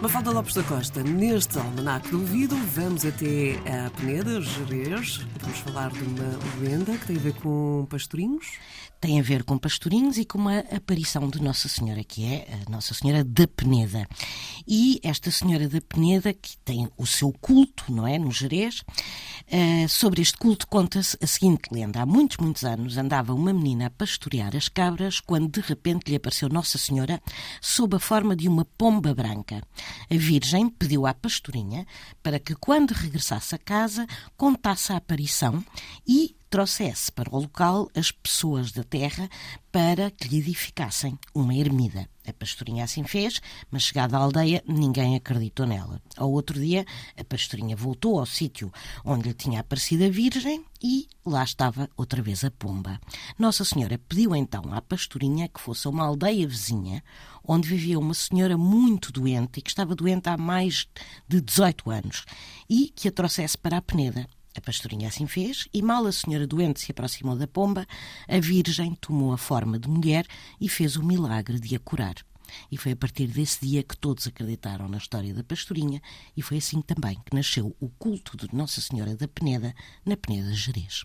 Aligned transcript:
Mafalda 0.00 0.30
Lopes 0.30 0.54
da 0.54 0.62
Costa, 0.62 1.02
neste 1.02 1.58
Almanac 1.58 2.08
do 2.08 2.20
Ouvido, 2.20 2.54
vamos 2.72 3.04
até 3.04 3.56
a 3.68 3.90
Peneda, 3.90 4.40
Jerez. 4.40 5.26
Vamos 5.40 5.58
falar 5.58 5.90
de 5.90 6.02
uma 6.04 6.38
lenda 6.60 6.96
que 6.96 7.06
tem 7.06 7.16
a 7.16 7.20
ver 7.20 7.34
com 7.34 7.84
pastorinhos. 7.90 8.46
Tem 9.00 9.18
a 9.18 9.22
ver 9.22 9.44
com 9.44 9.58
pastorinhos 9.58 10.16
e 10.16 10.24
com 10.24 10.38
uma 10.38 10.58
aparição 10.58 11.28
de 11.28 11.40
Nossa 11.40 11.68
Senhora, 11.68 12.02
que 12.02 12.24
é 12.24 12.48
a 12.66 12.70
Nossa 12.70 12.94
Senhora 12.94 13.24
da 13.24 13.46
Peneda. 13.46 14.08
E 14.66 15.00
esta 15.02 15.30
Senhora 15.30 15.68
da 15.68 15.80
Peneda, 15.80 16.32
que 16.32 16.56
tem 16.58 16.88
o 16.96 17.06
seu 17.06 17.32
culto, 17.32 17.84
não 17.88 18.06
é, 18.06 18.18
no 18.18 18.30
Jerez, 18.30 18.80
uh, 18.80 19.88
sobre 19.88 20.20
este 20.20 20.36
culto 20.36 20.66
conta-se 20.66 21.16
a 21.22 21.26
seguinte 21.26 21.68
lenda. 21.72 22.02
Há 22.02 22.06
muitos, 22.06 22.38
muitos 22.38 22.64
anos 22.64 22.96
andava 22.96 23.32
uma 23.32 23.52
menina 23.52 23.86
a 23.86 23.90
pastorear 23.90 24.56
as 24.56 24.68
cabras 24.68 25.20
quando 25.20 25.48
de 25.48 25.60
repente 25.60 26.08
lhe 26.08 26.16
apareceu 26.16 26.48
Nossa 26.48 26.76
Senhora 26.76 27.20
sob 27.60 27.96
a 27.96 28.00
forma 28.00 28.34
de 28.34 28.48
uma 28.48 28.64
pomba 28.64 29.14
branca. 29.14 29.62
A 30.10 30.16
Virgem 30.16 30.68
pediu 30.68 31.06
à 31.06 31.14
pastorinha 31.14 31.86
para 32.22 32.38
que, 32.38 32.54
quando 32.54 32.92
regressasse 32.92 33.54
a 33.54 33.58
casa, 33.58 34.06
contasse 34.36 34.92
a 34.92 34.96
aparição 34.96 35.64
e 36.06 36.37
trouxesse 36.48 37.12
para 37.12 37.34
o 37.34 37.40
local 37.40 37.90
as 37.94 38.10
pessoas 38.10 38.72
da 38.72 38.82
terra 38.82 39.28
para 39.70 40.10
que 40.10 40.28
lhe 40.28 40.38
edificassem 40.38 41.18
uma 41.34 41.54
ermida. 41.54 42.08
A 42.26 42.32
pastorinha 42.32 42.84
assim 42.84 43.04
fez, 43.04 43.40
mas 43.70 43.84
chegada 43.84 44.16
à 44.16 44.20
aldeia, 44.20 44.62
ninguém 44.66 45.16
acreditou 45.16 45.66
nela. 45.66 46.00
Ao 46.16 46.30
outro 46.30 46.60
dia, 46.60 46.84
a 47.16 47.24
pastorinha 47.24 47.76
voltou 47.76 48.18
ao 48.18 48.26
sítio 48.26 48.72
onde 49.04 49.28
lhe 49.28 49.34
tinha 49.34 49.60
aparecido 49.60 50.04
a 50.04 50.10
Virgem 50.10 50.64
e 50.82 51.06
lá 51.24 51.42
estava 51.42 51.88
outra 51.96 52.20
vez 52.20 52.44
a 52.44 52.50
pomba. 52.50 53.00
Nossa 53.38 53.64
Senhora 53.64 53.98
pediu 54.08 54.34
então 54.34 54.72
à 54.72 54.82
pastorinha 54.82 55.48
que 55.48 55.60
fosse 55.60 55.86
a 55.86 55.90
uma 55.90 56.04
aldeia 56.04 56.46
vizinha, 56.46 57.02
onde 57.44 57.68
vivia 57.68 57.98
uma 57.98 58.14
senhora 58.14 58.58
muito 58.58 59.10
doente 59.10 59.58
e 59.58 59.62
que 59.62 59.70
estava 59.70 59.94
doente 59.94 60.28
há 60.28 60.36
mais 60.36 60.86
de 61.26 61.40
18 61.40 61.90
anos, 61.90 62.24
e 62.68 62.92
que 62.94 63.08
a 63.08 63.12
trouxesse 63.12 63.56
para 63.56 63.78
a 63.78 63.82
Peneda. 63.82 64.28
A 64.58 64.60
pastorinha 64.60 65.06
assim 65.06 65.24
fez, 65.28 65.68
e 65.72 65.80
mal 65.80 66.04
a 66.04 66.10
senhora 66.10 66.44
doente 66.44 66.80
se 66.80 66.90
aproximou 66.90 67.36
da 67.36 67.46
pomba, 67.46 67.86
a 68.26 68.40
Virgem 68.40 68.92
tomou 68.96 69.32
a 69.32 69.38
forma 69.38 69.78
de 69.78 69.88
mulher 69.88 70.26
e 70.60 70.68
fez 70.68 70.96
o 70.96 71.04
milagre 71.04 71.60
de 71.60 71.76
a 71.76 71.78
curar. 71.78 72.16
E 72.68 72.76
foi 72.76 72.90
a 72.90 72.96
partir 72.96 73.28
desse 73.28 73.64
dia 73.64 73.84
que 73.84 73.96
todos 73.96 74.26
acreditaram 74.26 74.88
na 74.88 74.98
história 74.98 75.32
da 75.32 75.44
pastorinha, 75.44 76.02
e 76.36 76.42
foi 76.42 76.56
assim 76.56 76.82
também 76.82 77.16
que 77.24 77.36
nasceu 77.36 77.76
o 77.78 77.88
culto 77.88 78.36
de 78.36 78.52
Nossa 78.52 78.80
Senhora 78.80 79.14
da 79.14 79.28
Peneda, 79.28 79.72
na 80.04 80.16
Peneda 80.16 80.52
Jerez. 80.52 81.04